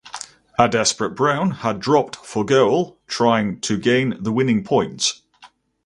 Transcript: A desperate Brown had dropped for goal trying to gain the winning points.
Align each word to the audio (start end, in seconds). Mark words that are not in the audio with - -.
A 0.57 0.67
desperate 0.67 1.11
Brown 1.11 1.51
had 1.51 1.79
dropped 1.79 2.15
for 2.15 2.43
goal 2.43 2.97
trying 3.05 3.59
to 3.61 3.77
gain 3.77 4.17
the 4.19 4.31
winning 4.31 4.63
points. 4.63 5.21